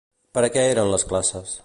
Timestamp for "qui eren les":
0.55-1.07